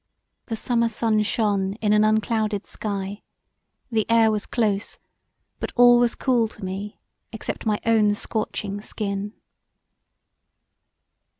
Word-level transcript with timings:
The 0.47 0.55
summer 0.55 0.89
sun 0.89 1.21
shone 1.21 1.73
in 1.73 1.93
an 1.93 2.03
unclouded 2.03 2.65
sky; 2.65 3.21
the 3.91 4.09
air 4.09 4.31
was 4.31 4.47
close 4.47 4.97
but 5.59 5.71
all 5.75 5.99
was 5.99 6.15
cool 6.15 6.47
to 6.47 6.65
me 6.65 6.99
except 7.31 7.67
my 7.67 7.79
own 7.85 8.15
scorching 8.15 8.81
skin. 8.81 9.33